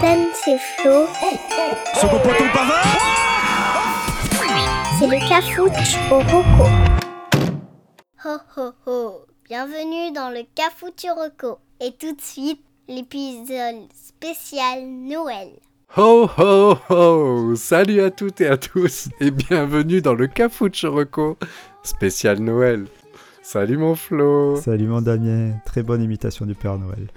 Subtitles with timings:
[0.00, 1.04] C'est Flo.
[1.94, 2.86] Second poteau bavard
[4.98, 6.70] C'est le cafouche au roco.
[8.24, 11.58] Ho ho ho Bienvenue dans le cafouche au roco.
[11.80, 15.50] Et tout de suite, l'épisode spécial Noël.
[15.98, 21.36] Ho ho ho Salut à toutes et à tous et bienvenue dans le Cafouche Reco
[21.82, 22.86] spécial Noël.
[23.42, 27.08] Salut mon Flo Salut mon Damien, très bonne imitation du Père Noël.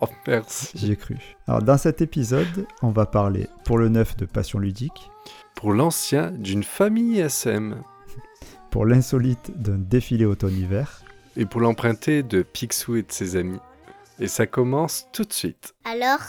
[0.00, 1.16] Oh merci J'ai cru.
[1.46, 5.10] Alors dans cet épisode, on va parler pour le neuf de Passion ludique,
[5.54, 7.76] Pour l'ancien d'une famille SM
[8.70, 11.02] pour l'insolite d'un défilé automne-hiver,
[11.36, 13.58] et pour l'emprunté de Picsou et de ses amis.
[14.20, 15.74] Et ça commence tout de suite.
[15.84, 16.20] Alors,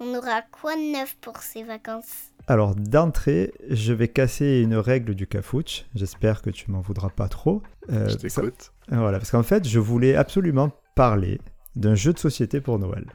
[0.00, 2.30] on aura quoi de neuf pour ces vacances?
[2.46, 5.84] Alors d'entrée, je vais casser une règle du cafouche.
[5.94, 7.62] J'espère que tu m'en voudras pas trop.
[7.90, 8.70] Euh, Je t'écoute.
[8.88, 11.38] ça- Voilà, parce qu'en fait, je voulais absolument parler
[11.76, 13.06] d'un jeu de société pour Noël.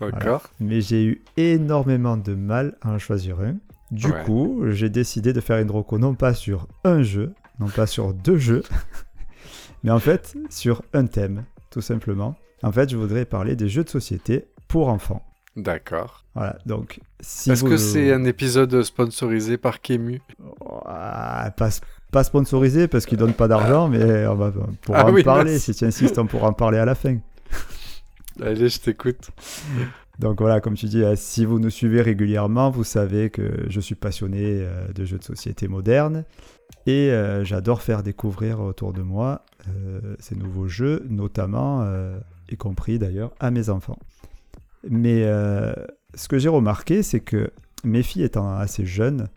[0.00, 3.54] D'accord Mais j'ai eu énormément de mal à en choisir un.
[3.90, 4.24] Du Ouais.
[4.24, 8.12] coup, j'ai décidé de faire une reco non pas sur un jeu, non pas sur
[8.12, 8.62] deux jeux,
[9.84, 12.34] mais en fait sur un thème, tout simplement.
[12.62, 15.22] En fait, je voudrais parler des jeux de société pour enfants.
[15.56, 16.24] D'accord.
[16.34, 20.20] Voilà, donc si Est-ce vous- que c'est un épisode sponsorisé par Kemu
[20.86, 21.68] Ah, pas,
[22.10, 24.50] pas sponsorisé parce qu'ils donnent pas d'argent, mais on va
[24.82, 25.52] pour Ah en oui, parler.
[25.52, 25.72] merci.
[25.72, 27.18] Si tu insistes, on pourra en parler à la fin.
[28.40, 29.30] Allez, je t'écoute.
[30.18, 33.80] Donc voilà, comme tu dis, euh, si vous nous suivez régulièrement, vous savez que je
[33.80, 36.24] suis passionné euh, de jeux de société modernes
[36.86, 39.44] et euh, j'adore faire découvrir autour de moi
[40.18, 41.88] ces nouveaux jeux, notamment,
[42.50, 43.98] y compris d'ailleurs, à mes enfants.
[44.86, 47.50] Mais ce que j'ai remarqué, c'est que
[47.82, 49.28] mes filles étant assez jeunes,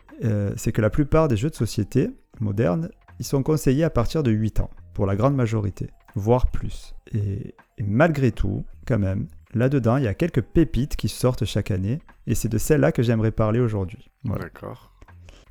[0.56, 2.10] c'est que la plupart des jeux de société
[2.40, 6.92] modernes, ils sont conseillés à partir de 8 ans, pour la grande majorité, voire plus.
[7.14, 11.70] Et, et malgré tout, quand même, là-dedans, il y a quelques pépites qui sortent chaque
[11.70, 14.10] année, et c'est de celles-là que j'aimerais parler aujourd'hui.
[14.24, 14.42] Voilà.
[14.42, 14.92] D'accord.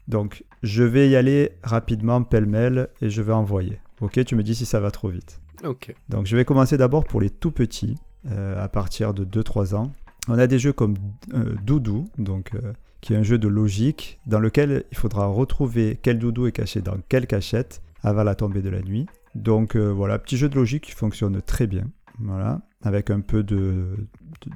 [0.10, 3.80] Donc, je vais y aller rapidement, pêle-mêle, et je vais envoyer.
[4.02, 5.40] Ok, tu me dis si ça va trop vite.
[5.64, 5.96] Ok.
[6.10, 7.96] Donc, je vais commencer d'abord pour les tout petits,
[8.30, 9.94] euh, à partir de 2-3 ans.
[10.28, 10.96] On a des jeux comme
[11.34, 15.98] euh, Doudou, donc, euh, qui est un jeu de logique dans lequel il faudra retrouver
[16.02, 19.08] quel doudou est caché dans quelle cachette avant la tombée de la nuit.
[19.36, 21.86] Donc euh, voilà, petit jeu de logique qui fonctionne très bien,
[22.20, 23.96] voilà, avec un peu de,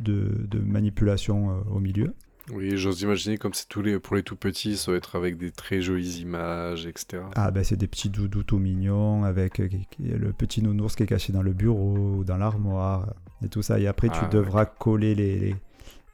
[0.02, 2.14] de, de manipulation euh, au milieu.
[2.52, 5.38] Oui, j'ose imaginer comme c'est tous les pour les tout petits, ça va être avec
[5.38, 7.24] des très jolies images, etc.
[7.36, 11.08] Ah ben c'est des petits doudous tout mignons avec euh, le petit nounours qui est
[11.08, 13.14] caché dans le bureau ou dans l'armoire
[13.46, 13.80] et tout ça.
[13.80, 15.56] Et après tu Ah, devras coller les, les,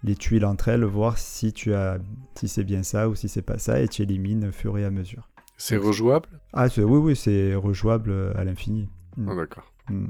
[0.03, 1.97] les tuiles entre elles, voir si tu as
[2.35, 4.84] si c'est bien ça ou si c'est pas ça et tu élimines au fur et
[4.85, 5.29] à mesure.
[5.57, 6.29] C'est rejouable?
[6.53, 8.90] Ah oui oui c'est rejouable euh, à l'infini.
[9.18, 9.29] Mm.
[9.29, 9.73] Ah, d'accord.
[9.90, 10.07] Mm.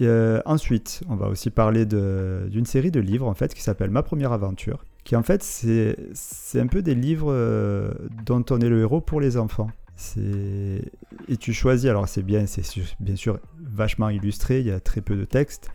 [0.00, 3.90] Et, euh, ensuite, on va aussi parler d'une série de livres en fait qui s'appelle
[3.90, 7.92] Ma première aventure, qui en fait c'est un peu des livres euh,
[8.24, 9.70] dont on est le héros pour les enfants.
[9.96, 10.82] C'est
[11.26, 12.62] et tu choisis alors c'est bien c'est
[13.00, 15.70] bien sûr vachement illustré, il y a très peu de texte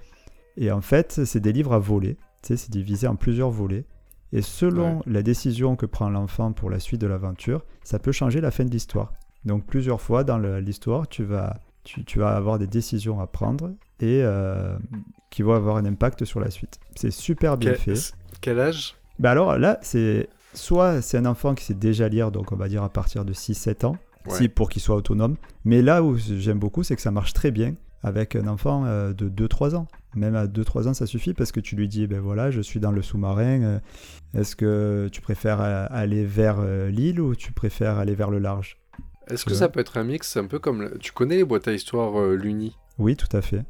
[0.56, 3.86] et en fait c'est des livres à volets, tu sais c'est divisé en plusieurs volets
[4.34, 8.42] et selon la décision que prend l'enfant pour la suite de l'aventure, ça peut changer
[8.42, 9.14] la fin de l'histoire.
[9.46, 13.72] Donc plusieurs fois dans l'histoire, tu vas tu, tu vas avoir des décisions à prendre
[14.00, 14.78] et euh,
[15.30, 16.80] qui vont avoir un impact sur la suite.
[16.96, 18.14] C'est super bien fait.
[18.42, 18.96] quel âge?
[19.20, 22.68] Bah alors là, c'est soit c'est un enfant qui sait déjà lire, donc on va
[22.70, 24.38] dire à partir de 6-7 ans, Ouais.
[24.38, 25.36] si, pour qu'il soit autonome.
[25.66, 29.12] Mais là où j'aime beaucoup, c'est que ça marche très bien avec un enfant euh,
[29.12, 29.88] de 2-3 ans.
[30.16, 32.80] Même à 2-3 ans, ça suffit parce que tu lui dis, ben voilà, je suis
[32.80, 33.80] dans le sous-marin, euh,
[34.34, 38.40] est-ce que tu préfères euh, aller vers euh, l'île ou tu préfères aller vers le
[38.40, 38.78] large?
[39.30, 40.98] Est-ce que ça peut être un mix un peu comme...
[41.00, 42.76] Tu connais les boîtes à histoire euh, Luni?
[43.00, 43.64] Oui, tout à fait.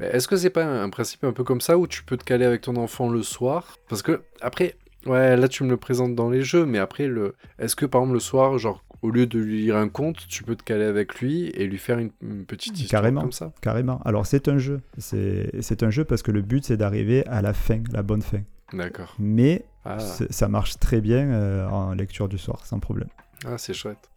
[0.00, 2.16] Mais Est-ce que c'est pas un, un principe un peu comme ça où tu peux
[2.16, 3.76] te caler avec ton enfant le soir?
[3.88, 4.76] Parce que après,
[5.06, 7.34] ouais, là tu me le présentes dans les jeux, mais après, le...
[7.58, 10.42] est-ce que par exemple le soir, genre au lieu de lui lire un conte, tu
[10.42, 13.20] peux te caler avec lui et lui faire une, une petite histoire Carrément.
[13.22, 14.00] comme ça Carrément.
[14.04, 14.80] Alors c'est un jeu.
[14.98, 18.40] C'est un jeu parce que le but c'est d'arriver à la fin, la bonne fin.
[18.72, 19.14] D'accord.
[19.18, 23.08] Mais Ah, ça marche très bien euh, en lecture du soir, sans problème.
[23.46, 24.10] ah c'est chouette.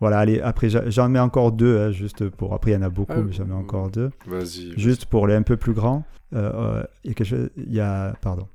[0.00, 2.54] Voilà, allez, après j'en mets encore deux, hein, juste pour...
[2.54, 4.10] Après il y en a beaucoup, Ah, mais j'en mets euh, encore deux.
[4.26, 4.72] Vas-y.
[4.78, 6.04] Juste pour les un peu plus grands,
[6.34, 6.50] euh,
[6.80, 7.50] euh, il y a quelque chose...
[7.58, 8.14] Il y a...
[8.22, 8.48] Pardon.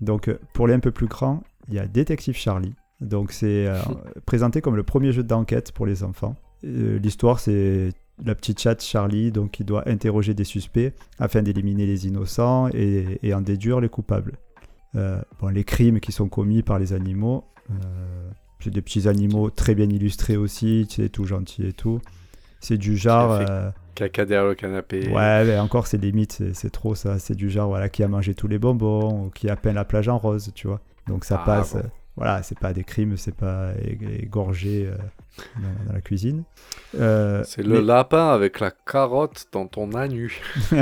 [0.00, 2.72] Donc pour les un peu plus grands, il y a Détective Charlie.
[3.00, 3.78] Donc c'est euh,
[4.26, 6.34] présenté comme le premier jeu d'enquête pour les enfants.
[6.64, 7.90] Euh, L'histoire c'est
[8.24, 13.18] la petite chatte Charlie donc qui doit interroger des suspects afin d'éliminer les innocents et,
[13.22, 14.32] et en déduire les coupables.
[14.94, 17.44] Euh, bon, les crimes qui sont commis par les animaux,
[18.60, 22.00] c'est des petits animaux très bien illustrés aussi, sais, tout gentils et tout.
[22.60, 23.38] C'est du genre,
[23.94, 25.08] Caca derrière le canapé.
[25.10, 27.18] Ouais, mais encore, c'est limite, c'est- c'est trop ça.
[27.18, 29.84] C'est du genre, voilà, qui a mangé tous les bonbons ou qui a peint la
[29.84, 30.80] plage en rose, tu vois.
[31.06, 31.74] Donc ça Ah, passe.
[31.74, 31.82] bon.
[32.16, 33.72] Voilà, c'est pas des crimes, c'est pas
[34.20, 34.96] égorgé euh,
[35.56, 36.44] dans, dans la cuisine.
[36.98, 40.40] Euh, C'est le lapin avec la carotte dans ton anus.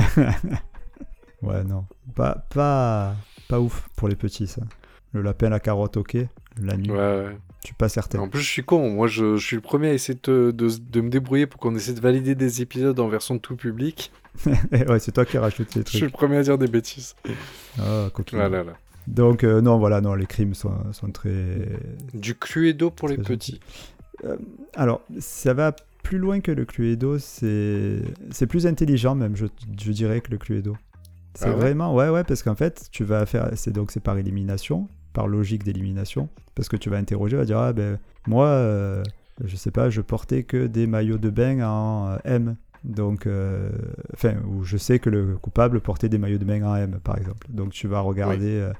[1.43, 1.85] Ouais, non.
[2.15, 3.15] Pas, pas,
[3.49, 4.63] pas ouf pour les petits, ça.
[5.13, 6.17] Le lapin, la carotte, ok.
[6.61, 7.37] La nuit, Ouais, ouais.
[7.61, 8.19] je suis pas certain.
[8.21, 8.89] En plus, je suis con.
[8.91, 11.75] Moi, je, je suis le premier à essayer de, de, de me débrouiller pour qu'on
[11.77, 14.11] essaie de valider des épisodes en version tout public.
[14.47, 16.13] ouais, c'est toi qui rajoutes les Je suis trucs.
[16.13, 17.15] le premier à dire des bêtises.
[17.79, 18.39] Ah, coquine.
[18.39, 18.73] Voilà, là.
[19.07, 21.69] Donc, euh, non, voilà, non, les crimes sont, sont très.
[22.15, 23.61] Du Cluedo pour les petits.
[24.75, 29.47] Alors, ça va plus loin que le Cluedo, c'est c'est plus intelligent même, je,
[29.81, 30.77] je dirais, que le Cluedo.
[31.35, 31.57] C'est Ah ouais?
[31.57, 35.27] vraiment, ouais, ouais, parce qu'en fait, tu vas faire, c'est donc c'est par élimination, par
[35.27, 39.03] logique d'élimination, parce que tu vas interroger, tu vas dire, ah ben, moi, euh,
[39.45, 42.57] je sais pas, je portais que des maillots de bain en euh, M.
[42.85, 43.71] Donc, euh,
[44.13, 47.17] enfin, ou je sais que le coupable portait des maillots de bain en M, par
[47.19, 47.47] exemple.
[47.49, 48.73] Donc, tu vas regarder euh,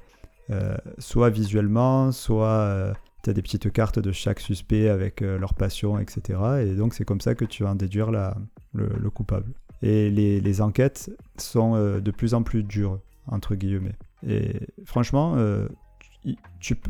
[0.51, 5.55] euh, soit visuellement, soit tu as des petites cartes de chaque suspect avec euh, leur
[5.55, 6.39] passion, etc.
[6.63, 8.37] Et donc, c'est comme ça que tu vas en déduire la,
[8.75, 9.53] le, le coupable.
[9.83, 13.97] Et les, les enquêtes sont euh, de plus en plus dures, entre guillemets.
[14.27, 15.69] Et franchement, euh,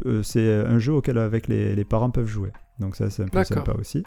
[0.06, 2.53] euh, c'est un jeu auquel avec les, les parents peuvent jouer.
[2.81, 4.03] Donc ça, c'est un peu sympa aussi.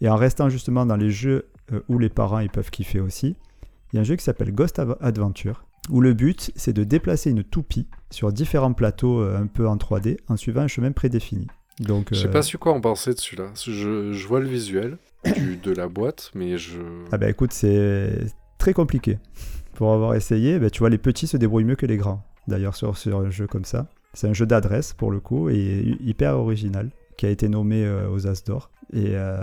[0.00, 3.36] Et en restant justement dans les jeux euh, où les parents ils peuvent kiffer aussi,
[3.92, 7.30] il y a un jeu qui s'appelle Ghost Adventure, où le but, c'est de déplacer
[7.30, 11.46] une toupie sur différents plateaux euh, un peu en 3D en suivant un chemin prédéfini.
[11.80, 13.50] Donc, Je sais euh, pas sur quoi en penser de celui-là.
[13.54, 14.98] Je, je vois le visuel
[15.36, 16.78] du, de la boîte, mais je.
[17.12, 18.26] Ah bah écoute, c'est
[18.58, 19.18] très compliqué.
[19.74, 22.24] Pour avoir essayé, bah, tu vois, les petits se débrouillent mieux que les grands.
[22.48, 23.88] D'ailleurs, sur, sur un jeu comme ça.
[24.14, 28.10] C'est un jeu d'adresse, pour le coup, et hyper original, qui a été nommé euh,
[28.10, 28.70] aux As d'Or.
[28.92, 29.42] Et euh,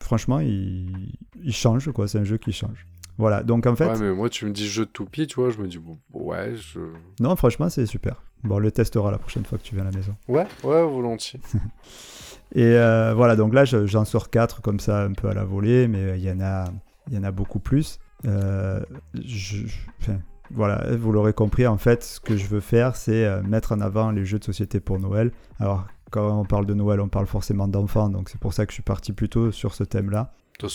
[0.00, 2.06] franchement, il, il change, quoi.
[2.06, 2.86] C'est un jeu qui change.
[3.18, 5.50] Voilà, donc en fait, Ouais, mais moi, tu me dis jeu de toupie, tu vois,
[5.50, 6.80] je me dis, bon, ouais, je.
[7.20, 8.22] non, franchement, c'est super.
[8.42, 10.14] Bon, on le testera la prochaine fois que tu viens à la maison.
[10.28, 11.40] Ouais, ouais, volontiers.
[12.54, 15.44] Et euh, voilà, donc là, je- j'en sors quatre comme ça, un peu à la
[15.44, 16.64] volée, mais il y en a,
[17.08, 17.98] il y en a beaucoup plus.
[18.26, 18.80] Euh,
[19.14, 19.66] je-
[20.00, 20.18] enfin,
[20.52, 23.80] voilà, vous l'aurez compris, en fait, ce que je veux faire, c'est euh, mettre en
[23.80, 25.32] avant les jeux de société pour Noël.
[25.58, 28.72] Alors, quand on parle de Noël, on parle forcément d'enfants, donc c'est pour ça que
[28.72, 30.32] je suis parti plutôt sur ce thème-là.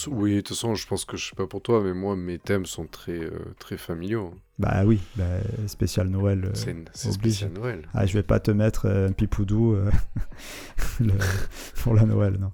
[0.08, 2.38] Oui, de toute façon, je pense que je sais pas pour toi, mais moi, mes
[2.38, 4.34] thèmes sont très, euh, très familiaux.
[4.60, 5.24] Bah oui, bah,
[5.68, 6.46] spécial Noël.
[6.46, 6.52] euh,
[6.94, 7.88] C'est spécial Noël.
[7.94, 9.90] Ah, je vais pas te mettre euh, un pipoudou euh,
[11.00, 11.14] le-
[11.81, 12.52] pour la Noël, non.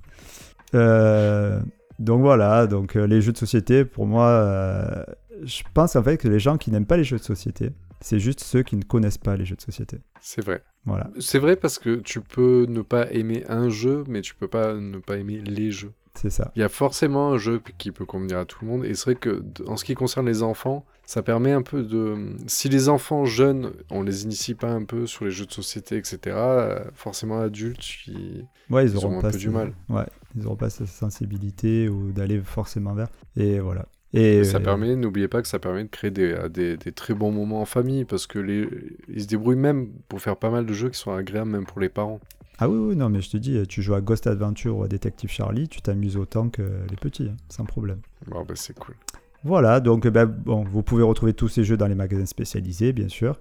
[2.00, 5.06] Donc voilà, donc les jeux de société, pour moi,
[5.44, 8.19] je pense en fait que les gens qui n'aiment pas les jeux de société, c'est
[8.19, 10.00] juste ceux qui ne connaissent pas les jeux de société.
[10.19, 10.62] C'est vrai.
[10.86, 11.10] Voilà.
[11.19, 14.74] C'est vrai parce que tu peux ne pas aimer un jeu, mais tu peux pas
[14.75, 15.94] ne pas aimer les jeux.
[16.15, 16.51] C'est ça.
[16.56, 18.85] Il y a forcément un jeu qui peut convenir à tout le monde.
[18.85, 22.15] Et c'est vrai que en ce qui concerne les enfants, ça permet un peu de...
[22.47, 25.97] Si les enfants jeunes, on les initie pas un peu sur les jeux de société,
[25.97, 28.45] etc., euh, forcément adultes, ils...
[28.69, 29.73] Ouais, ils, Ils auront ont un peu du mal.
[29.89, 33.09] Ouais, ils auront pas cette sensibilité ou d'aller forcément vers.
[33.35, 33.85] Et voilà.
[34.13, 37.13] Et ça euh, permet, n'oubliez pas que ça permet de créer des, des, des très
[37.13, 38.67] bons moments en famille, parce que les...
[39.09, 41.81] ils se débrouillent même pour faire pas mal de jeux qui sont agréables même pour
[41.81, 42.21] les parents.
[42.57, 44.87] Ah oui, oui, non, mais je te dis, tu joues à Ghost Adventure ou à
[44.87, 47.99] Détective Charlie, tu t'amuses autant que les petits, hein, sans problème.
[48.27, 48.95] Bon, bah c'est cool.
[49.43, 53.09] Voilà, donc ben, bon, vous pouvez retrouver tous ces jeux dans les magasins spécialisés, bien
[53.09, 53.39] sûr.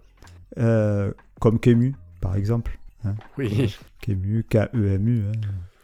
[0.58, 2.78] Euh, comme Kemu, par exemple.
[3.38, 3.74] Oui.
[4.02, 5.32] Kemu, K-E-M-U, hein.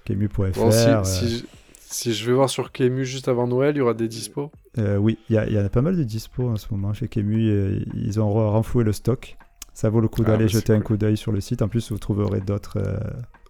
[0.04, 0.58] Kemu.fr.
[0.58, 1.44] Bon, si, euh, si, je-
[1.78, 4.50] si je vais voir sur Kemu juste avant Noël, il y aura des dispos?
[4.78, 7.08] euh, oui, il y, y en a pas mal de dispo en ce moment chez
[7.08, 7.48] Kemu.
[7.48, 9.36] euh, ils ont re- renfloué le stock.
[9.80, 10.84] Ça vaut le coup Ah, d'aller bah, jeter un cool.
[10.84, 11.62] coup d'œil sur le site.
[11.62, 12.98] En plus, vous trouverez d'autres euh,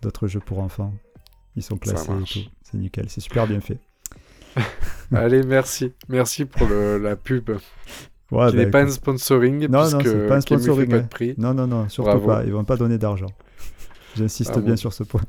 [0.01, 0.95] d'autres jeux pour enfants.
[1.57, 2.49] Ils sont classés et tout.
[2.63, 3.79] C'est nickel, c'est super bien fait.
[5.13, 5.93] Allez, merci.
[6.09, 7.51] Merci pour le- la pub.
[7.51, 7.59] Ouais,
[8.51, 11.01] qui bah, n'est pas un sponsoring, Non, non, c'est pas un sponsoring, pas hein.
[11.01, 11.35] de prix.
[11.37, 12.27] Non, non, non, surtout Bravo.
[12.29, 12.45] pas.
[12.45, 13.27] Ils vont pas donner d'argent.
[14.15, 14.77] J'insiste Ah bien bon.
[14.77, 15.23] sur ce point.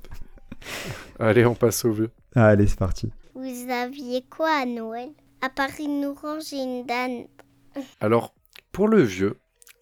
[1.20, 2.12] Allez, on passe au vœu.
[2.36, 3.12] Allez, c'est parti.
[3.34, 5.10] Vous aviez quoi à Noël?
[5.41, 7.25] À part une orange et une dame.
[8.01, 8.36] Alors,
[8.72, 9.38] pour le vieux,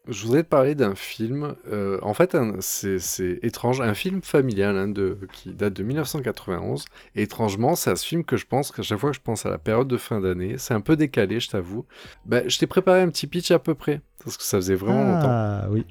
[0.10, 1.56] je voudrais te parler d'un film.
[1.72, 6.86] euh, en fait, c'est étrange, un film familial hein, de, qui date de 1991.
[7.16, 9.46] Et étrangement, c'est à ce film que je pense qu'à chaque fois que je pense
[9.46, 11.86] à la période de fin d'année, c'est un peu décalé, je t'avoue.
[12.26, 15.04] Ben, je t'ai préparé un petit pitch à peu près, parce que ça faisait vraiment
[15.04, 15.30] longtemps.
[15.30, 15.86] Ah oui.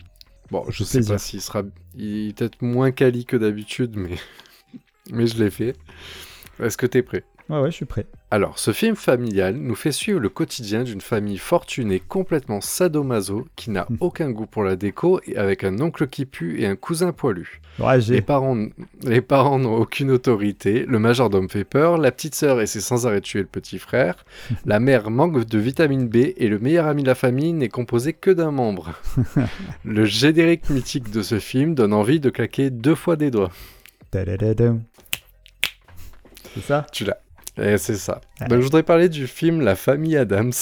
[0.50, 1.14] Bon, je sais plaisir.
[1.14, 1.62] pas s'il sera.
[1.94, 4.16] Il est peut-être moins quali que d'habitude, mais.
[5.12, 5.76] mais je l'ai fait.
[6.58, 7.24] Est-ce que t'es prêt?
[7.50, 8.04] Ouais, ouais, je suis prêt.
[8.30, 13.70] Alors, ce film familial nous fait suivre le quotidien d'une famille fortunée complètement sadomaso qui
[13.70, 17.12] n'a aucun goût pour la déco et avec un oncle qui pue et un cousin
[17.12, 17.62] poilu.
[17.78, 18.66] Ouais, Les parents,
[19.02, 23.20] les parents n'ont aucune autorité, le majordome fait peur, la petite sœur essaie sans arrêt
[23.20, 24.26] de tuer le petit frère,
[24.66, 28.12] la mère manque de vitamine B et le meilleur ami de la famille n'est composé
[28.12, 28.92] que d'un membre.
[29.86, 33.52] le générique mythique de ce film donne envie de claquer deux fois des doigts.
[36.54, 36.86] C'est ça?
[36.92, 37.18] Tu l'as.
[37.60, 38.20] Et c'est ça.
[38.40, 38.48] Ouais.
[38.48, 40.52] Donc, je voudrais parler du film La famille Adams.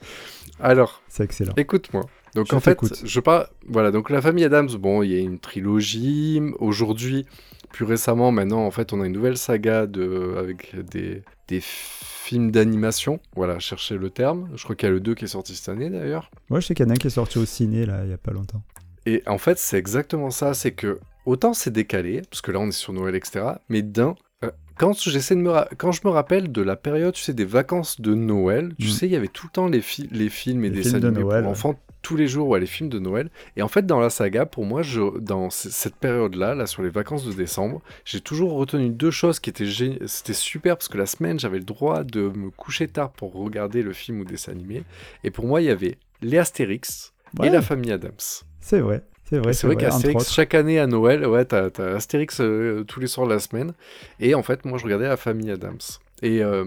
[0.60, 1.52] Alors, C'est excellent.
[1.56, 2.06] écoute-moi.
[2.34, 3.46] Donc Je en fait, je parle.
[3.66, 6.40] Voilà, donc la famille Adams, bon, il y a une trilogie.
[6.58, 7.24] Aujourd'hui,
[7.72, 10.34] plus récemment, maintenant, en fait, on a une nouvelle saga de...
[10.38, 13.20] avec des, des films d'animation.
[13.34, 14.50] Voilà, cherchez le terme.
[14.54, 16.30] Je crois qu'il y a le 2 qui est sorti cette année d'ailleurs.
[16.50, 18.10] Moi, je sais qu'il y en a un qui est sorti au ciné, là, il
[18.10, 18.62] y a pas longtemps.
[19.06, 20.52] Et en fait, c'est exactement ça.
[20.52, 23.44] C'est que autant c'est décalé, parce que là, on est sur Noël, etc.
[23.68, 24.14] Mais d'un.
[24.44, 27.32] Euh, Quand, j'essaie de me ra- quand je me rappelle de la période, tu sais,
[27.32, 28.90] des vacances de Noël, tu Mm.
[28.90, 31.00] sais, il y avait tout le temps les, fi- les films et Les des films
[31.00, 31.52] de animés Noël, pour ouais.
[31.52, 33.30] enfants, tous les jours, ouais, les films de Noël.
[33.56, 36.82] Et en fait, dans la saga, pour moi, je, dans c- cette période-là, là, sur
[36.82, 40.88] les vacances de décembre, j'ai toujours retenu deux choses qui étaient gé- C'était super, parce
[40.88, 44.24] que la semaine, j'avais le droit de me coucher tard pour regarder le film ou
[44.24, 44.84] dessin animé.
[45.24, 47.12] Et pour moi, il y avait les Astérix
[47.42, 48.12] et la famille Adams.
[48.60, 49.02] C'est vrai.
[49.28, 49.52] C'est vrai.
[49.52, 53.08] C'est vrai, entre qu'Astérix, chaque année à Noël, ouais, t'as, t'as Astérix euh, tous les
[53.08, 53.72] soirs de la semaine.
[54.20, 55.78] Et en fait, moi, je regardais la famille Adams.
[56.22, 56.64] Et euh,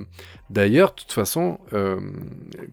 [0.51, 1.99] d'ailleurs, de toute façon, euh,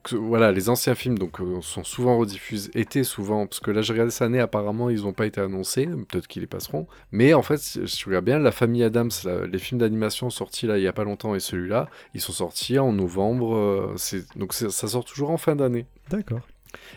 [0.03, 3.81] que- voilà, les anciens films donc, euh, sont souvent rediffusés, étaient souvent, parce que là,
[3.81, 6.87] j'ai regardé cette année, apparemment, ils n'ont pas été annoncés, peut-être qu'ils les passeront.
[7.13, 10.67] Mais en fait, si tu regardes bien, la famille Adams, là, les films d'animation sortis
[10.67, 13.95] là, il n'y a pas longtemps et celui-là, ils sont sortis en novembre.
[14.35, 15.87] donc ça sort toujours en fin d'année.
[16.11, 16.41] D'accord.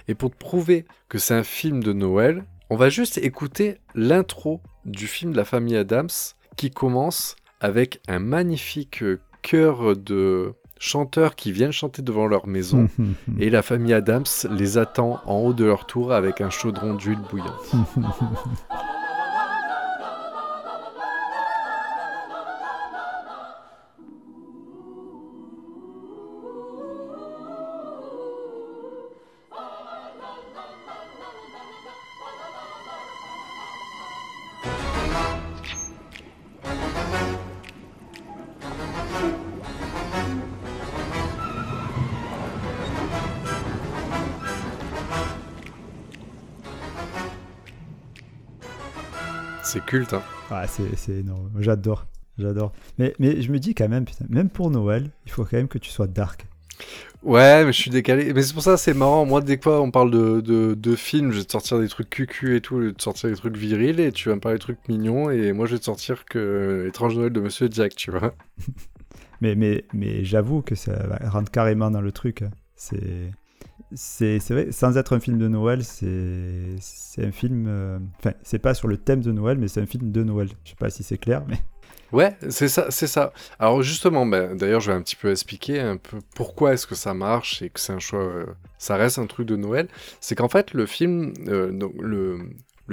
[0.10, 4.62] Et pour te prouver que c'est un film de Noël, on va juste écouter l'intro
[4.86, 6.10] du film de la famille Adams
[6.56, 12.90] qui commence avec un magnifique euh, chœur de chanteurs qui viennent chanter devant leur maison.
[13.40, 17.20] Et la famille Adams les attend en haut de leur tour avec un chaudron d'huile
[17.30, 17.72] bouillante.
[49.90, 50.22] culte, hein.
[50.52, 51.50] Ah, c'est c'est énorme.
[51.60, 52.06] J'adore.
[52.38, 52.72] J'adore.
[53.00, 55.68] Mais, mais je me dis quand même, putain, même pour Noël, il faut quand même
[55.68, 56.46] que tu sois dark.
[57.24, 58.32] Ouais, mais je suis décalé.
[58.34, 59.26] Mais c'est pour ça, c'est marrant.
[59.26, 62.10] Moi, dès fois on parle de, de, de films, je vais te sortir des trucs
[62.10, 64.58] cucu et tout, je vais te sortir des trucs virils, et tu vas me parler
[64.58, 67.96] des trucs mignons, et moi, je vais te sortir que Étrange Noël de Monsieur Jack,
[67.96, 68.36] tu vois.
[69.42, 72.44] Mais, mais, mais j'avoue que ça rentre carrément dans le truc.
[72.76, 73.32] C'est.
[73.96, 77.66] C'est vrai, sans être un film de Noël, c'est un film.
[77.68, 80.50] euh, Enfin, c'est pas sur le thème de Noël, mais c'est un film de Noël.
[80.64, 81.58] Je sais pas si c'est clair, mais.
[82.12, 83.34] Ouais, c'est ça, c'est ça.
[83.60, 86.96] Alors justement, ben, d'ailleurs, je vais un petit peu expliquer un peu pourquoi est-ce que
[86.96, 88.46] ça marche et que c'est un choix, euh,
[88.80, 89.88] ça reste un truc de Noël.
[90.20, 92.40] C'est qu'en fait, le film, euh, donc, le,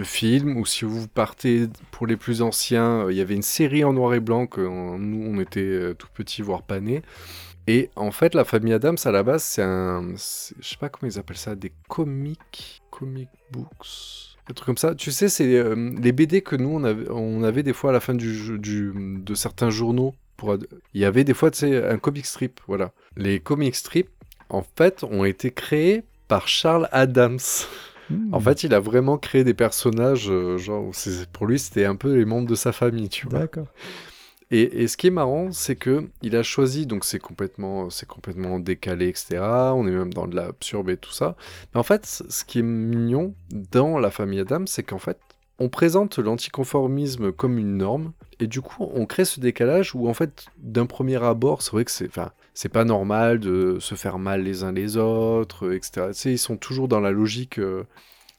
[0.05, 3.95] film, ou si vous partez pour les plus anciens, il y avait une série en
[3.95, 7.01] noir et blanc que nous, on était tout petits, voire pas nés.
[7.67, 10.15] Et en fait, la famille Adams, à la base, c'est un...
[10.15, 14.35] Je sais pas comment ils appellent ça, des comics, comic books...
[14.49, 14.95] Un truc comme ça.
[14.95, 17.93] Tu sais, c'est euh, les BD que nous, on avait, on avait des fois à
[17.93, 20.15] la fin du, jeu- du, de certains journaux.
[20.37, 22.93] Pour, ad- il y avait des fois, tu sais, un comic strip, voilà.
[23.17, 24.09] Les comic strips,
[24.49, 27.41] en fait, ont été créés par Charles Adams.
[28.09, 28.33] Hmm.
[28.33, 30.93] En fait, il a vraiment créé des personnages, euh, genre,
[31.33, 33.41] pour lui, c'était un peu les membres de sa famille, tu vois.
[33.41, 33.67] D'accord.
[34.51, 38.07] Et, et ce qui est marrant, c'est que il a choisi, donc c'est complètement, c'est
[38.07, 39.39] complètement décalé, etc.
[39.75, 41.37] On est même dans de l'absurde et tout ça.
[41.75, 45.19] Mais en fait, ce qui est mignon dans la famille Adams, c'est qu'en fait,
[45.59, 50.15] on présente l'anticonformisme comme une norme, et du coup, on crée ce décalage où en
[50.15, 54.19] fait, d'un premier abord, c'est vrai que c'est, enfin, c'est pas normal de se faire
[54.19, 56.09] mal les uns les autres, etc.
[56.09, 57.59] Tu sais, ils sont toujours dans la logique.
[57.59, 57.85] euh,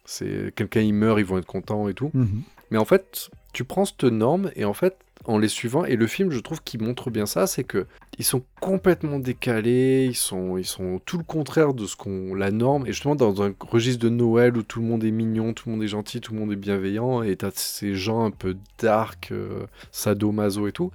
[0.06, 2.12] c'est quelqu'un il meurt, ils vont être contents et tout.
[2.14, 2.44] Mhm.
[2.72, 4.98] Mais en fait, tu prends cette norme et en fait,
[5.28, 7.86] en les suivant, et le film, je trouve qu'il montre bien ça, c'est que
[8.18, 12.52] ils sont complètement décalés, ils sont, ils sont tout le contraire de ce qu'on, la
[12.52, 15.70] norme, et justement dans un registre de Noël où tout le monde est mignon, tout
[15.70, 18.58] le monde est gentil, tout le monde est bienveillant, et t'as ces gens un peu
[18.80, 20.92] dark, euh, sadomaso et tout.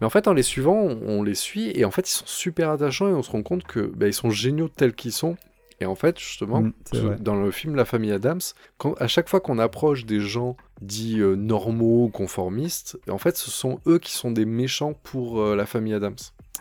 [0.00, 2.26] Mais en fait, en les suivant, on, on les suit, et en fait, ils sont
[2.26, 5.36] super attachants, et on se rend compte que bah, ils sont géniaux tels qu'ils sont.
[5.80, 8.40] Et en fait, justement, Mm, dans le film La famille Adams,
[8.78, 13.50] quand, à chaque fois qu'on approche des gens dits euh, normaux, conformistes, en fait, ce
[13.50, 16.16] sont eux qui sont des méchants pour euh, la famille Adams.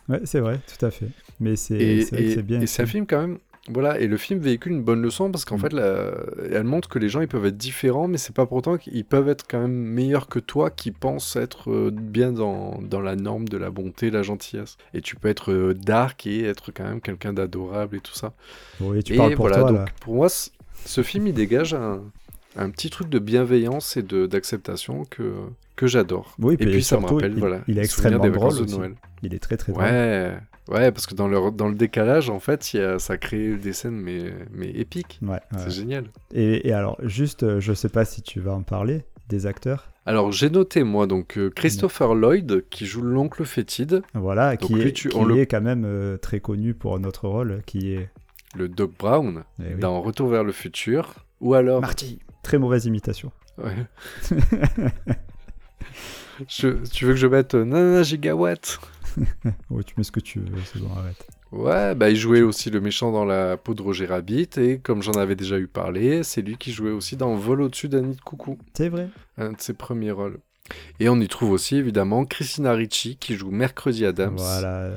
[0.10, 1.08] Ouais, c'est vrai, tout à fait.
[1.39, 1.77] Mais c'est
[2.44, 2.62] bien.
[2.62, 3.38] et c'est un film quand même.
[3.70, 5.60] Voilà, et le film véhicule une bonne leçon parce qu'en Mm.
[5.62, 6.12] fait, la-
[6.51, 9.06] elle montre que les gens ils peuvent être différents, mais c'est pas pour autant qu'ils
[9.06, 13.15] peuvent être quand même meilleurs que toi qui pensent être euh, bien dans, dans la
[13.15, 14.75] norme de la bonté, la gentillesse.
[14.94, 18.34] Et tu peux être euh, dark et être quand même quelqu'un d'adorable et tout ça.
[18.82, 19.86] Oui, tu et parles pour voilà, toi, donc là.
[20.01, 22.01] pour moi, ce film il dégage un,
[22.55, 25.33] un petit truc de bienveillance et d'acceptation que,
[25.75, 26.36] que j'adore.
[26.39, 28.75] Oui, et puis puis ça me rappelle il- voilà, il est extrêmement des de.
[28.77, 28.95] Noël.
[29.24, 29.83] Il est très très drôle.
[29.86, 30.38] Ouais,
[30.69, 33.55] ouais, parce que dans le, dans le décalage, en fait, il y a, ça crée
[33.55, 35.19] des scènes mais, mais épiques.
[35.22, 35.39] Ouais, ouais.
[35.57, 36.05] C'est génial.
[36.33, 39.89] Et, et alors, juste, euh, je sais pas si tu vas en parler, des acteurs.
[40.05, 44.74] Alors, j'ai noté, moi, donc euh, Christopher Lloyd, qui joue l'oncle fétide, Voilà, Donc qui,
[44.75, 47.93] lui, est, tu- qui le- est quand même euh, très connu pour notre rôle, qui
[47.93, 48.10] est
[48.55, 49.79] le Doc Brown, Eh oui.
[49.79, 51.15] dans Retour vers le futur.
[51.39, 51.79] Ou alors.
[51.81, 52.19] Marty.
[52.43, 53.31] Très mauvaise imitation.
[53.57, 53.75] Ouais.
[56.47, 58.79] Je- tu veux que je mette euh, Nanana Gigawatt?
[59.69, 61.27] Oui, tu mets ce que tu veux, c'est bon, arrête.
[61.51, 65.03] Ouais, bah il jouait aussi le méchant dans la peau de Roger Rabbit, et comme
[65.03, 68.15] j'en avais déjà eu parlé, c'est lui qui jouait aussi dans Vol au-dessus d'un nid
[68.15, 69.09] de coucou, C'est vrai.
[69.38, 70.39] un de ses premiers rôles.
[71.00, 74.93] Et on y trouve aussi évidemment Christina Ricci qui joue Mercredi Adams, Voilà,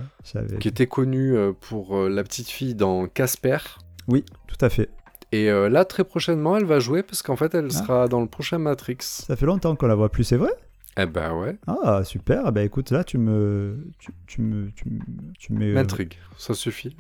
[0.61, 3.59] qui était connue euh, pour euh, la petite fille dans Casper.
[4.09, 4.89] Oui, tout à fait.
[5.33, 7.75] Et euh, là, très prochainement, elle va jouer parce qu'en fait, elle Ah.
[7.75, 8.99] sera dans le prochain Matrix.
[9.01, 10.53] Ça fait longtemps qu'on la voit plus, c'est vrai?
[10.99, 12.51] Eh ben ouais, Ah, super.
[12.53, 13.87] Bah écoute, là, tu me.
[13.99, 14.71] Tu, tu me.
[14.71, 16.97] Tu, me- tu euh, m'intrigue, ça suffit.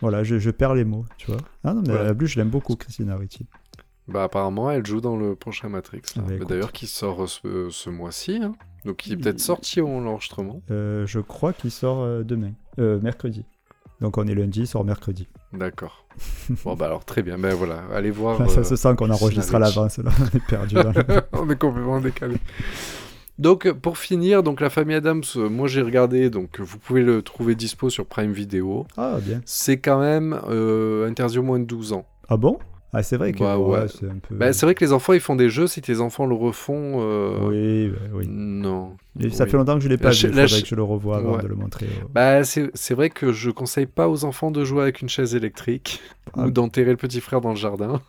[0.00, 1.40] Voilà, je, je perds les mots, tu vois.
[1.64, 2.04] Ah non, mais Voilà.
[2.04, 3.46] la plus, je l'aime beaucoup, Christina Ricci.
[4.06, 6.02] Bah apparemment, elle joue dans le prochain Matrix.
[6.16, 6.22] là.
[6.26, 6.44] Ah bah.
[6.48, 8.36] D'ailleurs, qui sort euh, ce, ce mois-ci.
[8.42, 8.54] hein.
[8.84, 10.62] Donc il est peut-être sorti au l'enregistrement.
[10.70, 12.52] Euh, je crois qu'il sort demain.
[12.78, 13.44] Mercredi.
[14.00, 15.28] Donc on est lundi, il sort mercredi.
[15.52, 16.06] D'accord.
[16.64, 17.38] bon bah alors très bien.
[17.38, 18.40] Ben voilà, allez voir.
[18.40, 20.10] Enfin, ça euh, se sent qu'on enregistre à l'avance, là.
[20.20, 20.74] On est perdu.
[20.76, 22.36] le- On est complètement décalé.
[23.38, 27.02] Donc euh, pour finir, donc la famille Adams, euh, moi j'ai regardé, donc vous pouvez
[27.02, 28.86] le trouver dispo sur Prime Video.
[28.98, 29.40] Ah, bien.
[29.46, 32.04] C'est quand même euh, interdit au moins de 12 ans.
[32.28, 32.58] Ah bon?
[32.92, 33.86] Ah, c'est vrai que Bah, ouais.
[33.88, 34.34] c'est un peu.
[34.34, 36.96] Bah, c'est vrai que les enfants ils font des jeux, si tes enfants le refont,
[37.00, 38.26] euh, Oui, bah, oui.
[38.28, 38.96] non.
[39.20, 39.50] Et ça Oui.
[39.50, 40.22] fait longtemps que je l'ai pas La vu.
[40.26, 41.42] la faudrait cha- que je le revoie avant Ouais.
[41.42, 41.86] de le montrer.
[41.86, 42.04] euh.
[42.12, 46.00] Bah c'est vrai que je conseille pas aux enfants de jouer avec une chaise électrique
[46.34, 46.46] Ah.
[46.46, 48.00] ou d'enterrer le petit frère dans le jardin.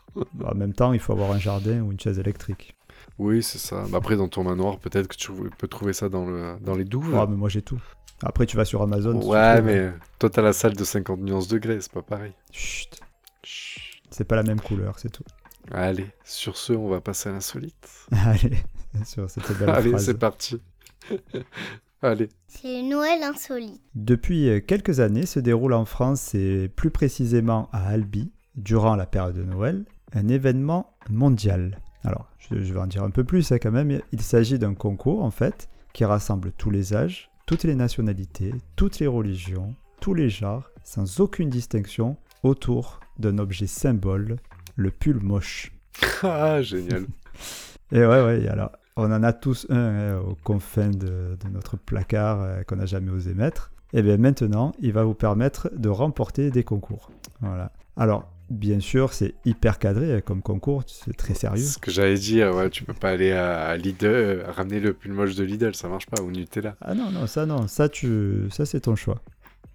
[0.44, 2.76] En même temps, il faut avoir un jardin ou une chaise électrique.
[3.20, 3.84] Oui, c'est ça.
[3.92, 6.86] Bah, après, dans ton manoir, peut-être que tu peux trouver ça dans, le, dans les
[6.86, 7.14] douves.
[7.16, 7.80] Ah, mais moi j'ai tout.
[8.24, 9.20] Après, tu vas sur Amazon.
[9.30, 12.32] ouais, mais toi, t'as la salle de 50 nuances degrés, c'est pas pareil.
[12.52, 13.00] Chut,
[13.44, 13.81] Chut.
[14.12, 15.24] C'est pas la même couleur, c'est tout.
[15.72, 18.08] Allez, sur ce, on va passer à l'insolite.
[18.12, 18.58] Allez,
[19.06, 20.62] sûr, c'était belle Allez, c'est parti.
[22.02, 22.30] Allez.
[22.48, 23.82] C'est Noël insolite.
[23.96, 29.06] Depuis euh, quelques années se déroule en France et plus précisément à Albi, durant la
[29.06, 31.80] période de Noël, un événement mondial.
[32.04, 34.02] Alors, je, je vais en dire un peu plus hein, quand même.
[34.12, 39.00] Il s'agit d'un concours en fait qui rassemble tous les âges, toutes les nationalités, toutes
[39.00, 44.38] les religions, tous les genres, sans aucune distinction, autour d'un objet symbole,
[44.76, 45.72] le pull moche.
[46.24, 47.06] Ah, génial.
[47.92, 51.78] Et ouais, ouais, alors, on en a tous un hein, aux confins de, de notre
[51.78, 53.72] placard euh, qu'on n'a jamais osé mettre.
[53.94, 57.12] Et bien maintenant, il va vous permettre de remporter des concours.
[57.42, 57.72] Voilà.
[57.98, 61.64] Alors, bien sûr, c'est hyper cadré hein, comme concours, c'est très sérieux.
[61.64, 64.94] Ce que j'allais dire, ouais, tu peux pas aller à, à Lidl, euh, ramener le
[64.94, 66.76] pull moche de Lidl, ça marche pas, ou Nutella.
[66.82, 69.22] Ah non, non, ça non, ça, tu, ça c'est ton choix.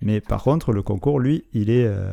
[0.03, 2.13] Mais par contre, le concours, lui, il est, euh,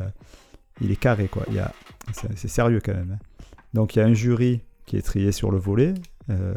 [0.80, 1.44] il est carré, quoi.
[1.48, 1.72] Il y a,
[2.12, 3.18] c'est, sérieux quand même.
[3.20, 3.44] hein.
[3.74, 5.94] Donc il y a un jury qui est trié sur le volet.
[6.30, 6.54] euh,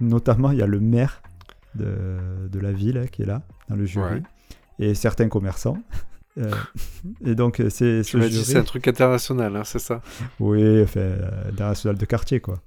[0.00, 1.22] notamment, il y a le maire
[1.74, 2.16] de,
[2.50, 4.14] de la ville hein, qui est là, dans le jury.
[4.14, 4.22] Ouais.
[4.78, 5.78] Et certains commerçants.
[6.38, 6.50] Euh,
[7.24, 8.44] et donc, c'est Tu ce m'as dit jury...
[8.44, 10.00] c'est un truc international, hein, c'est ça?
[10.40, 12.60] Oui, enfin, euh, international de quartier, quoi.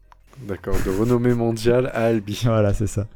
[0.47, 2.39] D'accord, de renommée mondiale à Albi.
[2.45, 3.08] Voilà, c'est ça.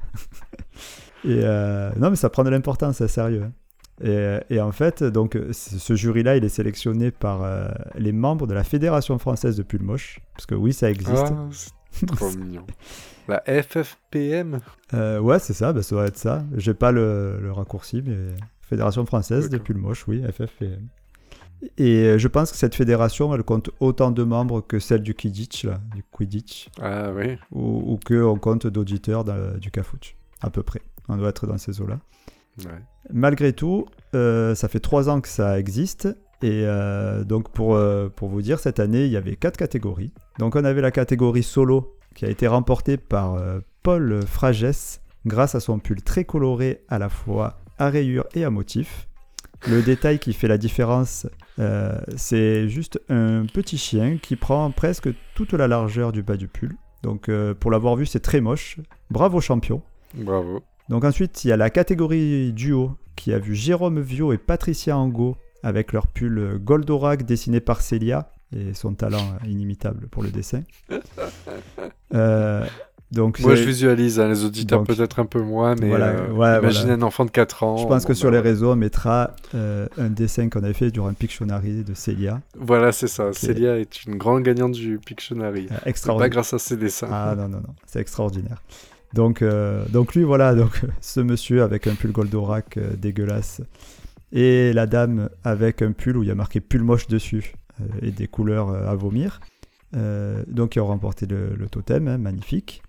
[1.23, 3.43] et euh, non, mais ça prend de l'importance, c'est sérieux.
[3.43, 3.51] hein.
[4.03, 8.53] Et, et en fait, donc, ce jury-là, il est sélectionné par euh, les membres de
[8.53, 10.19] la Fédération française de pull moche.
[10.33, 11.11] Parce que oui, ça existe.
[11.31, 11.47] Ah,
[11.91, 12.65] c'est trop mignon.
[13.27, 14.59] La FFPM
[14.93, 16.43] Euh, ouais, c'est ça, bah, ça doit être ça.
[16.57, 18.15] J'ai pas le, le raccourci, mais
[18.61, 19.65] Fédération française de D'accord.
[19.65, 20.87] pull moche, oui, FFPM.
[21.77, 25.13] Et euh, je pense que cette fédération, elle compte autant de membres que celle du
[25.13, 27.37] Quidditch, là, du Quidditch, Ah oui.
[27.51, 29.23] ou, ou qu'on compte d'auditeurs
[29.59, 30.81] du Cafouche, à peu près.
[31.07, 31.99] On doit être dans ces eaux-là.
[32.59, 32.81] Ouais.
[33.11, 36.07] Malgré tout, euh, ça fait trois ans que ça existe.
[36.43, 40.11] Et euh, donc, pour, euh, pour vous dire, cette année, il y avait quatre catégories.
[40.39, 43.37] Donc, on avait la catégorie solo qui a été remportée par
[43.83, 48.49] Paul Fragès grâce à son pull très coloré à la fois à rayures et à
[48.49, 49.07] motifs.
[49.67, 51.25] Le détail qui fait la différence,
[52.17, 56.75] c'est juste un petit chien qui prend presque toute la largeur du bas du pull.
[57.01, 57.29] Donc,
[57.61, 58.77] pour l'avoir vu, c'est très moche.
[59.09, 59.81] Bravo champion.
[60.13, 60.61] Bravo.
[60.91, 64.97] Donc ensuite, il y a la catégorie duo qui a vu Jérôme Vio et Patricia
[64.97, 70.63] Angot avec leur pull Goldorak dessiné par Célia et son talent inimitable pour le dessin.
[72.13, 72.65] Euh,
[73.11, 76.59] donc Moi, je visualise, hein, les auditeurs peut-être un peu moins, mais voilà, euh, ouais,
[76.59, 76.93] imagine voilà.
[76.93, 77.77] un enfant de 4 ans.
[77.77, 81.13] je pense que sur les réseaux, on mettra euh, un dessin qu'on avait fait durant
[81.13, 82.41] Pictionary de Célia.
[82.57, 83.31] Voilà, c'est ça.
[83.33, 85.67] Célia est une grande gagnante du Pictionary.
[85.71, 86.29] Euh, C'est pas extraordinaire.
[86.29, 87.09] grâce à ses dessins.
[87.11, 88.61] Ah non, non, non, c'est extraordinaire.
[89.13, 93.61] Donc, euh, donc lui, voilà, donc ce monsieur avec un pull Goldorak euh, dégueulasse
[94.31, 97.85] et la dame avec un pull où il y a marqué pull moche dessus euh,
[98.01, 99.41] et des couleurs à vomir.
[100.47, 102.81] Donc ils ont remporté le, le totem, hein, magnifique.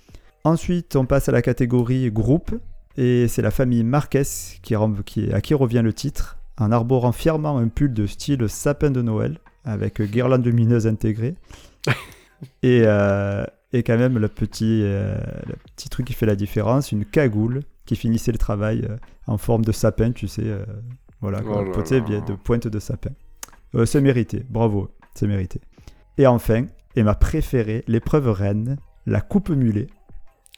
[0.44, 2.52] Ensuite, on passe à la catégorie groupe
[2.96, 4.22] et c'est la famille Marquez
[4.62, 9.02] qui, à qui revient le titre en arborant fièrement un pull de style sapin de
[9.02, 11.34] Noël avec guirlande lumineuse intégrée.
[12.62, 12.84] et,
[13.72, 17.60] et quand même le petit, euh, le petit truc qui fait la différence, une cagoule
[17.86, 20.64] qui finissait le travail euh, en forme de sapin, tu sais, euh,
[21.20, 21.62] voilà, Oh
[22.02, 23.10] bien de pointe de sapin.
[23.86, 25.60] C'est mérité, bravo, c'est mérité.
[26.18, 29.86] Et enfin, et ma préférée, l'épreuve reine, la coupe mulet.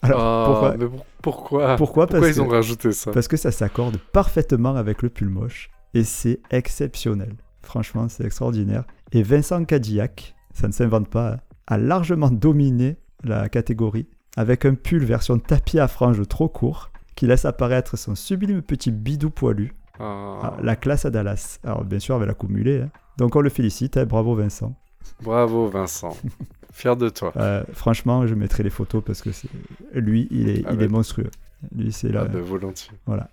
[0.03, 1.77] Alors, Ah, pourquoi mais pour- pourquoi?
[1.77, 3.13] Pourquoi Pourquoi Parce ils ont que- rajouté ça?
[3.13, 7.35] parce que ça s'accorde parfaitement avec le pull moche et c'est exceptionnel.
[7.63, 8.85] Franchement, c'est extraordinaire.
[9.13, 14.07] Et Vincent Cadillac, ça ne s'invente pas, hein, a largement dominé la catégorie
[14.37, 18.91] avec un pull version tapis à franges trop court qui laisse apparaître son sublime petit
[18.91, 19.73] bidou poilu.
[20.01, 21.59] Ah, Ah, la classe à Dallas.
[21.65, 22.83] Alors, bien sûr, avec la coupe mulet.
[22.83, 22.91] hein.
[23.17, 23.97] Donc, on le félicite.
[23.97, 24.75] hein, bravo, Vincent.
[25.23, 26.17] Bravo Vincent.
[26.73, 27.33] Fier de toi.
[27.37, 29.49] Euh, franchement, je mettrai les photos parce que c'est...
[29.95, 30.85] lui, il est, Ah il bah.
[30.85, 31.31] est monstrueux.
[31.77, 32.23] Lui, c'est là.
[32.25, 32.91] Ah, bah, volontiers.
[33.07, 33.31] Voilà.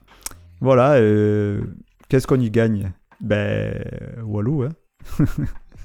[0.60, 1.62] Voilà, euh,
[2.08, 2.92] qu'est-ce qu'on y gagne?
[3.20, 3.84] Ben,
[4.24, 4.70] Walou, hein.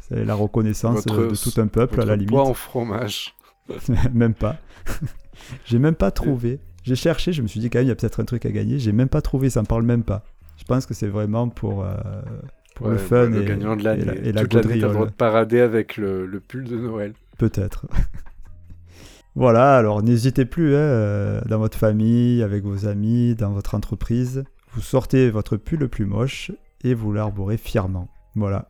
[0.08, 2.28] C'est la reconnaissance Votre- de tout un peuple, à la limite.
[2.30, 3.34] poids en fromage.
[4.14, 4.56] même pas.
[5.64, 6.60] J'ai même pas trouvé.
[6.82, 8.50] J'ai cherché, je me suis dit quand même, il y a peut-être un truc à
[8.50, 8.78] gagner.
[8.78, 10.24] J'ai même pas trouvé, ça me parle même pas.
[10.56, 11.94] Je pense que c'est vraiment pour, euh,
[12.74, 14.04] pour le fun le et, gagnant de et l'année.
[14.04, 15.10] la, et la Toute l'année, t'as le droit gaudriole.
[15.10, 17.12] de parader avec le, le pull de Noël.
[17.38, 17.86] Peut-être.
[19.34, 24.44] voilà, alors n'hésitez plus, hein, euh, dans votre famille, avec vos amis, dans votre entreprise.
[24.72, 26.52] Vous sortez votre pull le plus moche
[26.84, 28.08] et vous l'arborez fièrement.
[28.34, 28.68] Voilà.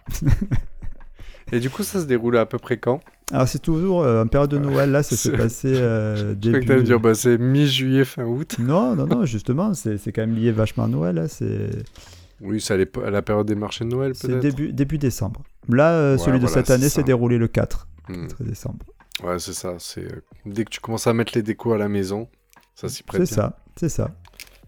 [1.53, 3.01] Et du coup, ça se déroule à peu près quand?
[3.33, 6.35] Alors c'est toujours euh, en période de Noël, là, ça s'est C'est- passé euh, Je
[6.35, 6.83] début...
[6.85, 8.57] dire, bah, c'est mi-juillet, fin août.
[8.61, 11.71] Non, non, non, justement, c'est c'est quand même lié vachement à Noël, hein, c'est
[12.41, 14.41] Oui, c'est à, la période des marchés de Noël, c'est peut-être.
[14.43, 15.43] début, début décembre.
[15.69, 18.29] Là, euh, Ouais, celui de cette année c'est s'est déroulé le 4, Hmm.
[18.29, 18.87] 4 décembre.
[19.25, 19.75] Ouais, c'est ça.
[19.79, 22.29] C'est euh, dès que tu commences à mettre les décos à la maison,
[22.77, 24.15] ça s'y prête C'est ça, c'est ça.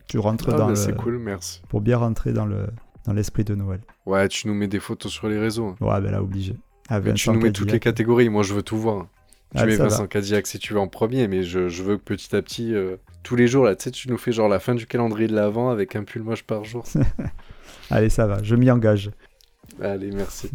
[0.08, 0.74] Tu rentres Ah, dans bah, le...
[0.74, 1.62] C'est cool, merci.
[1.68, 2.66] Pour bien rentrer dans le
[3.06, 3.80] dans l'esprit de Noël.
[4.06, 5.76] Ouais, tu nous mets des photos sur les réseaux.
[5.80, 6.56] Ouais, ben là, obligé.
[6.88, 8.28] Ah, Mais tu Vincent nous mets toutes les catégories.
[8.28, 9.06] Moi, je veux tout voir.
[9.54, 9.88] Tu Ah, mets ça va.
[9.88, 12.74] Vincent Cadillac si tu veux en premier, mais je, je veux que petit à petit,
[12.74, 15.28] euh, tous les jours, là, tu sais, tu nous fais genre la fin du calendrier
[15.28, 16.84] de l'avant avec un pull moche par jour.
[17.90, 19.10] Allez, ça va, je m'y engage.
[19.82, 20.50] Allez, merci.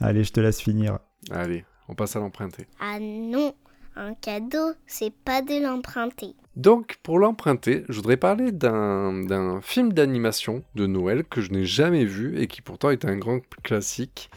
[0.00, 0.98] Allez, je te laisse finir.
[1.30, 2.66] Allez, on passe à l'emprunter.
[2.80, 3.54] Ah non,
[3.96, 6.34] un cadeau, c'est pas de l'emprunter.
[6.56, 11.64] Donc, pour l'emprunter, je voudrais parler d'un d'un film d'animation de Noël que je n'ai
[11.64, 14.30] jamais vu et qui pourtant est un grand classique.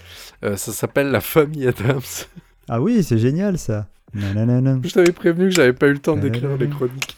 [0.43, 2.01] Euh, ça s'appelle La Famille Adams.
[2.67, 3.89] Ah oui, c'est génial ça.
[4.15, 4.79] Nanana.
[4.83, 7.15] Je t'avais prévenu que j'avais pas eu le temps d'écrire les chroniques.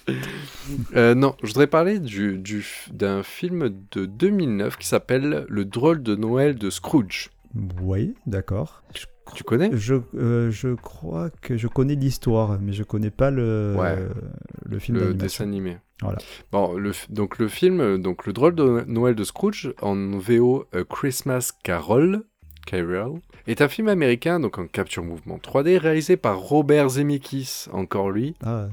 [0.94, 6.04] Euh, non, je voudrais parler du, du d'un film de 2009 qui s'appelle Le drôle
[6.04, 7.30] de Noël de Scrooge.
[7.82, 8.84] Oui, d'accord.
[9.36, 9.70] Tu connais?
[9.76, 13.98] Je, euh, je crois que je connais l'histoire, mais je connais pas le, Ouais.
[14.66, 15.78] le film le dessin animé.
[16.02, 16.18] Voilà.
[16.52, 20.66] Bon, le, donc le film, euh, donc le drôle de Noël de Scrooge en VO
[20.74, 22.24] A Christmas Carol,
[22.66, 28.12] Carol, est un film américain donc en capture mouvement 3D réalisé par Robert Zemeckis, encore
[28.12, 28.68] lui, Ah,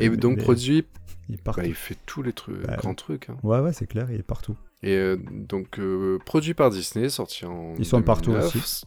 [0.00, 0.84] et donc produit.
[1.28, 1.62] Il partout.
[1.62, 3.28] Bah, il fait tous les trucs, Bah, grands trucs.
[3.30, 3.36] hein.
[3.42, 4.56] Ouais, ouais, c'est clair, il est partout.
[4.84, 7.74] Et euh, donc euh, produit par Disney, sorti en.
[7.78, 8.54] Ils sont partout 2009.
[8.54, 8.84] aussi.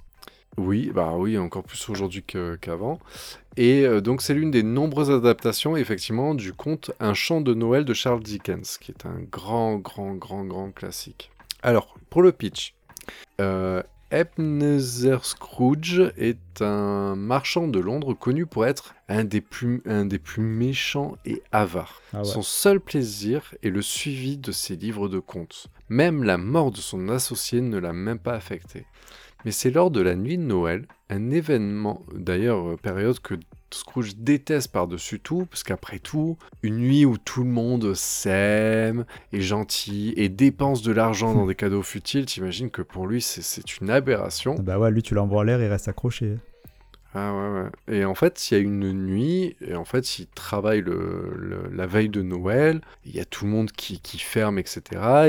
[0.57, 2.99] Oui, bah oui, encore plus aujourd'hui que- qu'avant.
[3.55, 7.85] Et euh, donc c'est l'une des nombreuses adaptations, effectivement, du conte Un chant de Noël
[7.85, 11.31] de Charles Dickens, qui est un grand, grand, grand, grand classique.
[11.61, 12.73] Alors, pour le pitch,
[13.41, 13.81] euh,
[14.11, 20.19] Ebenezer Scrooge est un marchand de Londres connu pour être un des plus, un des
[20.19, 22.01] plus méchants et avares.
[22.13, 22.25] Ah ouais.
[22.25, 25.67] Son seul plaisir est le suivi de ses livres de contes.
[25.89, 28.85] Même la mort de son associé ne l'a même pas affecté.
[29.45, 33.35] Mais c'est lors de la nuit de Noël, un événement, d'ailleurs euh, période que
[33.71, 39.41] Scrooge déteste par-dessus tout, parce qu'après tout, une nuit où tout le monde s'aime, est
[39.41, 43.77] gentil et dépense de l'argent dans des cadeaux futiles, t'imagines que pour lui c'est- c'est
[43.79, 44.55] une aberration.
[44.55, 46.35] Bah ouais, lui, tu l'envoies en l'air, il reste accroché.
[47.15, 47.95] Ah ouais, ouais.
[47.97, 51.67] Et en fait, il y a une nuit, et en fait, il travaille le, le-
[51.73, 54.81] la veille de Noël, il y a tout le monde qui, qui ferme, etc.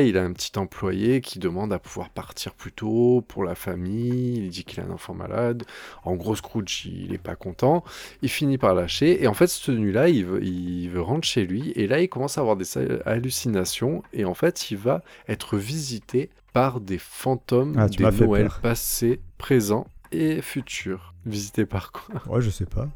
[0.07, 4.37] Il a un petit employé qui demande à pouvoir partir plus tôt pour la famille,
[4.45, 5.65] il dit qu'il a un enfant malade.
[6.05, 7.83] En gros, Scrooge, il est pas content,
[8.21, 11.47] il finit par lâcher, et en fait, cette nuit-là, il veut, il veut rentrer chez
[11.47, 12.67] lui, et là, il commence à avoir des
[13.07, 17.97] hallucinations, et en fait, il va être visité par des fantômes Ah, des
[18.43, 18.61] peur.
[18.61, 21.15] passés, présents et futurs.
[21.27, 22.23] Visités par quoi?
[22.27, 22.89] Ouais, je sais pas.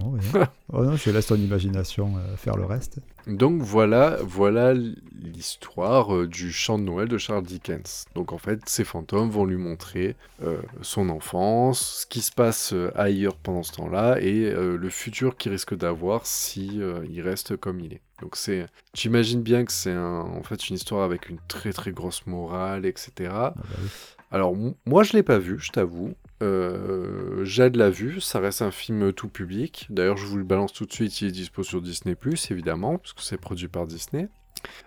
[0.00, 0.16] Non,
[0.72, 2.98] oh non, je laisse ton imagination euh, faire le reste.
[3.28, 8.06] Donc voilà, voilà l'histoire euh, du chant de Noël de Charles Dickens.
[8.14, 12.74] Donc en fait, ces fantômes vont lui montrer euh, son enfance, ce qui se passe
[12.96, 17.92] ailleurs pendant ce temps-là et le futur qu'il risque d'avoir si il reste comme il
[17.94, 18.00] est.
[18.20, 21.92] Donc c'est, j'imagine bien que c'est un- en fait une histoire avec une très très
[21.92, 23.12] grosse morale, etc.
[23.30, 23.88] Ah bah oui.
[24.30, 24.54] Alors,
[24.84, 26.12] moi, je l'ai pas vu, je t'avoue.
[26.42, 29.86] Euh, Jade l'a vu, ça reste un film tout public.
[29.90, 32.16] D'ailleurs, je vous le balance tout de suite, il est dispo sur Disney+,
[32.50, 34.28] évidemment, parce que c'est produit par Disney.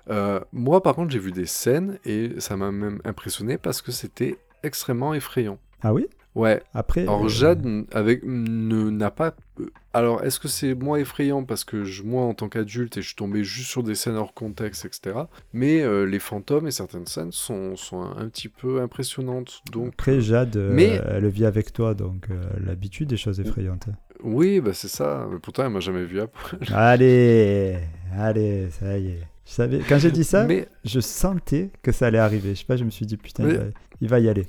[0.09, 3.91] Euh, moi, par contre, j'ai vu des scènes, et ça m'a même impressionné, parce que
[3.91, 5.59] c'était extrêmement effrayant.
[5.81, 6.07] Ah oui?
[6.33, 7.01] Ouais, Après.
[7.01, 9.33] alors euh, Jade avec, ne, n'a pas...
[9.59, 13.01] euh, Alors, est-ce que c'est moins effrayant parce que je, moi, en tant qu'adulte, et
[13.01, 15.23] je suis tombé juste sur des scènes hors contexte, etc.
[15.51, 19.61] Mais euh, les fantômes et certaines scènes sont, sont un, un petit peu impressionnantes.
[19.73, 22.27] Donc, Après, Jade, euh, Mais- elle vit avec toi, donc
[22.65, 23.87] l'habitude des choses effrayantes.
[24.23, 25.27] oui, bah c'est ça.
[25.29, 26.61] Mais pourtant, elle m'a jamais vu poil.
[26.73, 27.77] allez,
[28.17, 29.19] allez, ça y est.
[29.45, 29.79] Je savais...
[29.79, 32.51] Quand j'ai dit ça, Mais je sentais que ça allait arriver.
[32.55, 33.59] Je sais pas, je me suis dit, putain, Mais-
[33.99, 34.47] il va y aller.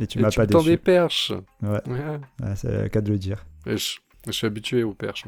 [0.00, 0.64] Et tu m'as pas déçu.
[0.64, 1.32] des perches.
[1.62, 1.80] Ouais.
[1.86, 2.20] Ouais.
[2.56, 3.44] C'est le cas de le dire.
[3.66, 5.24] Et je, je suis habitué aux perches.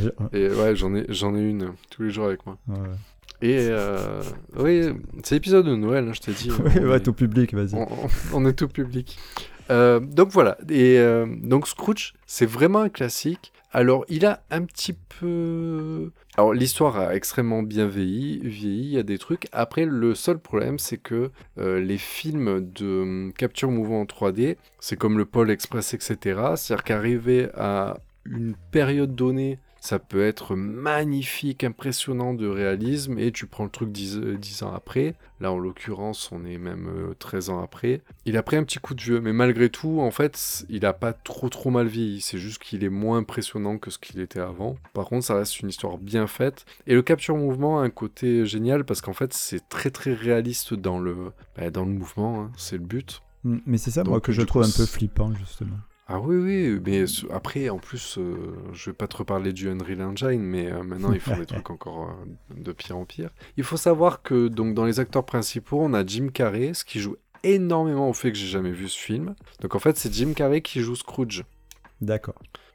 [0.00, 2.58] Je- Et ouais, j'en ai, j'en ai une tous les jours avec moi.
[2.68, 2.78] Ouais.
[3.42, 4.22] Et euh,
[4.56, 4.88] oui,
[5.22, 6.50] c'est l'épisode de Noël, hein, je t'ai dit.
[6.64, 7.74] Ouais, On ouais, est- tout public, vas-y.
[8.32, 9.18] On est tout public.
[9.70, 10.56] Euh, donc voilà.
[10.68, 13.52] Et euh, donc Scrooge, c'est vraiment un classique.
[13.76, 16.12] Alors, il a un petit peu.
[16.36, 18.38] Alors, l'histoire a extrêmement bien vieilli.
[18.44, 19.48] Il y a des trucs.
[19.50, 24.58] Après, le seul problème, c'est que euh, les films de hum, capture mouvement en 3D,
[24.78, 26.40] c'est comme le Pôle Express, etc.
[26.54, 33.46] C'est-à-dire qu'arriver à une période donnée, ça peut être magnifique, impressionnant de réalisme, et tu
[33.46, 35.14] prends le truc 10, euh, 10 ans après.
[35.40, 38.00] Là, en l'occurrence, on est même euh, 13 ans après.
[38.24, 40.94] Il a pris un petit coup de vieux, mais malgré tout, en fait, il a
[40.94, 42.22] pas trop trop mal vieilli.
[42.22, 44.76] C'est juste qu'il est moins impressionnant que ce qu'il était avant.
[44.94, 46.64] Par contre, ça reste une histoire bien faite.
[46.86, 50.72] Et le capture mouvement a un côté génial parce qu'en fait, c'est très très réaliste
[50.72, 51.14] dans le,
[51.58, 52.40] bah, dans le mouvement.
[52.44, 52.52] hein.
[52.56, 53.20] C'est le but.
[53.44, 55.76] Mm, Mais c'est ça, moi, que je trouve coup, un peu flippant, justement.
[56.06, 58.34] Ah oui, oui, mais après, en plus, euh,
[58.74, 61.70] je vais pas te reparler du Unreal Engine, mais euh, maintenant ils font des trucs
[61.70, 63.30] encore euh, de pire en pire.
[63.56, 67.00] Il faut savoir que donc dans les acteurs principaux, on a Jim Carrey, ce qui
[67.00, 69.34] joue énormément au fait que j'ai jamais vu ce film.
[69.60, 71.44] Donc en fait, c'est Jim Carrey qui joue Scrooge.
[72.02, 72.34] D'accord.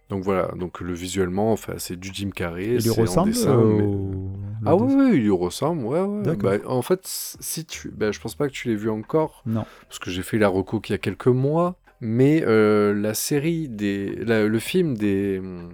[0.10, 2.66] Donc voilà, donc le visuellement, enfin, c'est du Jim Carrey.
[2.66, 4.32] Il lui c'est en ressemble dessin, euh, mais- au-
[4.66, 6.24] Ah oui, oui, il lui ressemble, ouais, ouais.
[6.24, 6.50] D'accord.
[6.50, 9.66] Bah, en fait, si tu, bah, je pense pas que tu l'aies vu encore, Non.
[9.88, 13.68] parce que j'ai fait la reco il y a quelques mois, mais euh, la série
[13.70, 15.70] des, la- le film des hum,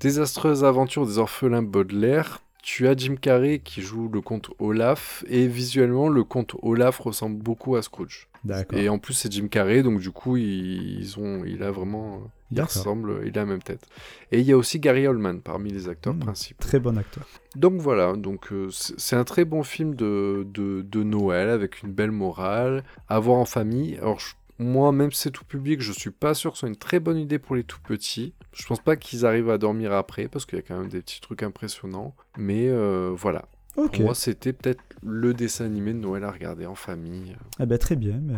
[0.00, 5.46] désastreuses aventures des orphelins Baudelaire, tu as Jim Carrey qui joue le comte Olaf, et
[5.46, 8.28] visuellement le comte Olaf ressemble beaucoup à Scrooge.
[8.44, 8.78] D'accord.
[8.78, 12.22] Et en plus c'est Jim Carrey, donc du coup ils, ils ont, il a vraiment,
[12.50, 13.86] il ressemble, il a la même tête.
[14.32, 16.20] Et il y a aussi Gary Oldman parmi les acteurs Hmm.
[16.20, 16.62] principaux.
[16.66, 17.26] Très bon acteur.
[17.56, 21.82] Donc voilà, donc euh, c'est c'est un très bon film de, de, de Noël avec
[21.82, 23.96] une belle morale, à voir en famille.
[23.98, 26.68] Alors je- moi, même si c'est tout public, je suis pas sûr que ce soit
[26.68, 28.34] une très bonne idée pour les tout petits.
[28.52, 31.00] Je pense pas qu'ils arrivent à dormir après parce qu'il y a quand même des
[31.00, 32.14] petits trucs impressionnants.
[32.38, 33.96] Mais euh, voilà, Ok.
[33.96, 37.36] pour moi c'était peut-être le dessin animé de Noël à regarder en famille.
[37.60, 38.34] Eh ben, très bien, mais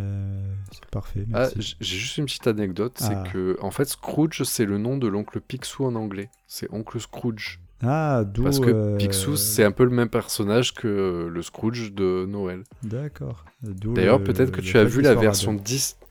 [0.72, 1.26] c'est parfait.
[1.34, 3.24] Ah, j'ai juste une petite anecdote, c'est Ah.
[3.32, 6.30] que en fait Scrooge c'est le nom de l'oncle Picsou en anglais.
[6.46, 7.60] C'est oncle Scrooge.
[7.82, 8.42] Ah, d'où.
[8.44, 12.62] Parce que euh, Picsou, c'est un peu le même personnage que le Scrooge de Noël.
[12.82, 13.44] D'accord.
[13.62, 15.62] D'ailleurs, le- peut-être que tu as vu la version radin.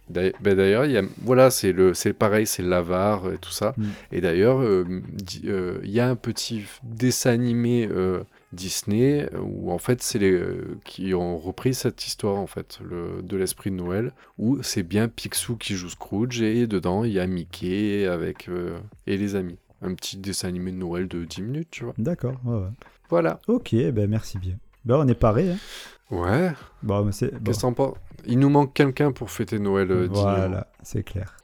[0.10, 0.34] 10.
[0.42, 3.74] D'ailleurs, ben y a, voilà, c'est le, c'est pareil, c'est l'avare et tout ça.
[3.78, 3.84] Mm.
[4.12, 4.86] Et d'ailleurs, euh,
[5.46, 10.42] euh, il y a un petit dessin animé euh, Disney où en fait, c'est les
[10.84, 15.08] qui ont repris cette histoire en fait, le, de l'esprit de Noël, où c'est bien
[15.08, 19.58] Picsou qui joue Scrooge et dedans il y a Mickey avec euh, et les amis.
[19.82, 21.94] Un petit dessin animé de Noël de 10 minutes, tu vois.
[21.98, 22.70] D'accord, ouais, ouais.
[23.10, 23.40] Voilà.
[23.48, 24.58] Ok, ben merci bien.
[24.86, 25.52] Ben, on est paré.
[25.52, 25.58] Hein.
[26.12, 26.52] Ouais.
[26.84, 27.34] Bon, mais c'est.
[27.34, 27.66] bon, Qu'est-ce
[28.28, 30.08] Il nous manque quelqu'un pour fêter Noël euh.
[30.12, 31.36] Voilà, c'est clair.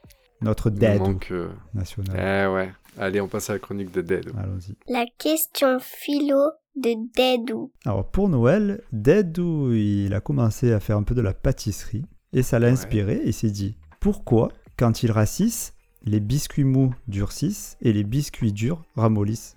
[0.41, 1.30] Notre dad manque.
[1.32, 2.15] euh, national.
[2.17, 2.71] Eh ouais.
[2.97, 4.32] Allez, on passe à la chronique de Dead.
[4.38, 4.75] Allons-y.
[4.91, 6.38] La question philo
[6.75, 7.71] de Dédou.
[7.86, 12.43] Alors pour Noël, Dedou, il a commencé à faire un peu de la pâtisserie et
[12.43, 12.73] ça l'a Ouais.
[12.73, 13.21] inspiré.
[13.25, 15.73] Il s'est dit pourquoi, quand il racisse,
[16.04, 19.56] les biscuits mous durcissent et les biscuits durs ramollissent?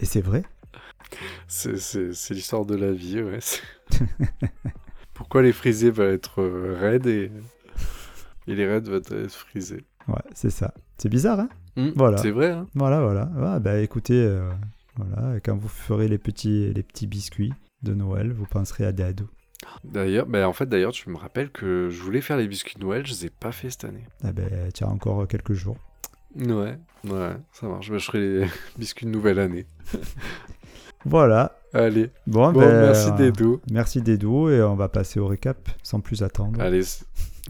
[0.00, 0.42] Et c'est vrai.
[1.48, 3.38] C'est- l'histoire de la vie, ouais.
[5.14, 7.30] Pourquoi les frisés veulent être euh, raides et,
[8.46, 9.84] et les raides veulent être frisés?
[10.08, 10.72] Ouais, c'est ça.
[10.98, 11.48] C'est bizarre, hein?
[11.76, 12.16] Hmm, Voilà.
[12.18, 13.30] C'est vrai, hein Voilà, voilà.
[13.38, 14.50] Ah, bah écoutez, euh,
[14.96, 19.28] voilà, quand vous ferez les petits, les petits biscuits de Noël, vous penserez à Dadou.
[19.84, 22.80] D'ailleurs, bah, en fait, d'ailleurs, tu me rappelles que je voulais faire les biscuits de
[22.80, 24.04] Noël, je les ai pas fait cette année.
[24.24, 25.76] Ah ben, tu as encore quelques jours.
[26.36, 27.90] Ouais, ouais, ça marche.
[27.90, 28.46] Bah, je ferai les
[28.78, 29.66] biscuits de nouvelle année.
[31.04, 31.56] Voilà.
[31.72, 33.60] Allez, Bon, bon, ben, merci euh, Dédou.
[33.70, 36.60] Merci Dédou et on va passer au récap sans plus attendre.
[36.60, 36.82] Allez,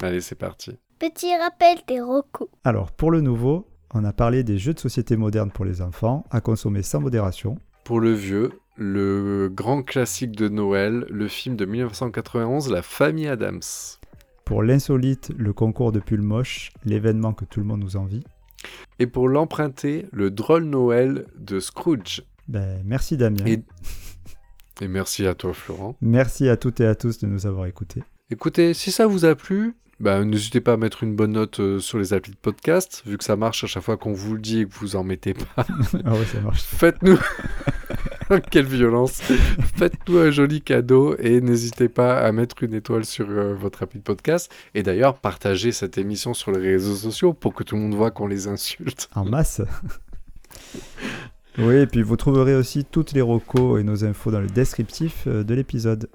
[0.03, 0.79] allez, c'est parti.
[1.01, 2.49] Petit rappel des recos.
[2.63, 6.25] Alors, pour le nouveau, on a parlé des jeux de société modernes pour les enfants
[6.31, 7.57] à consommer sans modération.
[7.83, 13.63] Pour le vieux, le grand classique de Noël, le film de 1991, La famille Adams.
[14.45, 18.23] Pour l'insolite, le concours de pull moche, l'événement que tout le monde nous envie.
[18.99, 22.23] Et pour l'emprunter, le drôle Noël de Scrooge.
[22.49, 23.45] Ben, merci Damien.
[23.47, 23.63] Et,
[24.81, 25.97] et merci à toi Florent.
[26.01, 28.03] Merci à toutes et à tous de nous avoir écoutés.
[28.31, 31.79] Écoutez, si ça vous a plu, bah, n'hésitez pas à mettre une bonne note euh,
[31.79, 34.41] sur les applis de podcast, vu que ça marche à chaque fois qu'on vous le
[34.41, 35.67] dit et que vous en mettez pas.
[36.05, 36.63] ah ouais, ça marche.
[36.63, 37.19] Faites-nous...
[38.51, 39.21] Quelle violence
[39.77, 43.99] Faites-nous un joli cadeau et n'hésitez pas à mettre une étoile sur euh, votre appli
[43.99, 44.53] de podcast.
[44.75, 48.11] Et d'ailleurs, partagez cette émission sur les réseaux sociaux pour que tout le monde voit
[48.11, 49.09] qu'on les insulte.
[49.15, 49.63] En masse.
[51.59, 55.25] oui, et puis vous trouverez aussi toutes les recos et nos infos dans le descriptif
[55.27, 56.09] euh, de l'épisode.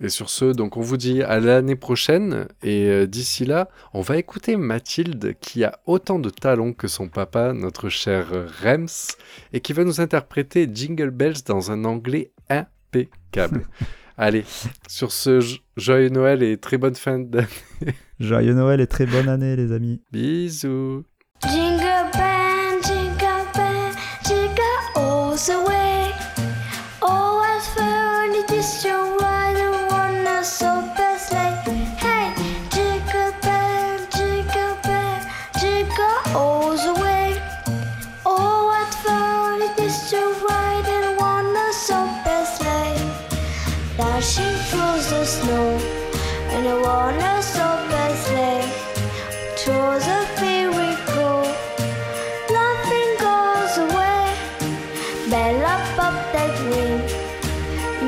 [0.00, 2.48] Et sur ce, donc on vous dit à l'année prochaine.
[2.62, 7.08] Et euh, d'ici là, on va écouter Mathilde qui a autant de talons que son
[7.08, 8.26] papa, notre cher
[8.62, 8.88] Rems,
[9.52, 13.66] et qui va nous interpréter Jingle Bells dans un anglais impeccable.
[14.18, 14.44] Allez,
[14.88, 17.46] sur ce, jo- joyeux Noël et très bonne fin d'année.
[18.20, 20.00] Joyeux Noël et très bonne année les amis.
[20.12, 21.02] Bisous.
[21.42, 23.92] Jingle bell, jingle bell,
[24.24, 24.60] jingle
[24.96, 25.71] all the way.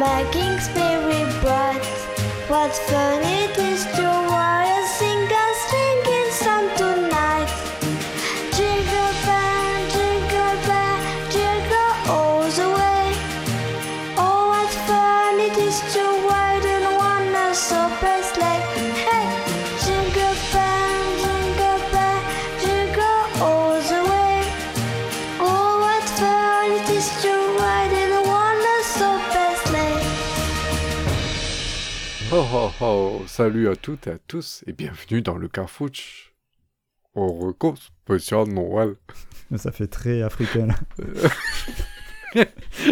[0.05, 1.85] Making spirit bright.
[2.49, 4.13] What fun it is to
[32.87, 36.35] Oh salut à toutes et à tous et bienvenue dans le Carfouch.
[37.14, 38.97] Au recours spécial Noël.
[39.57, 40.75] Ça fait très africain là.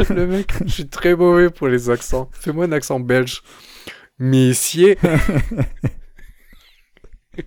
[0.08, 2.30] Le mec, je suis très mauvais pour les accents.
[2.32, 3.42] Fais-moi un accent belge.
[4.18, 4.96] Messieurs.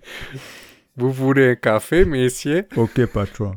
[0.96, 3.56] Vous voulez un café, messieurs Ok, patron.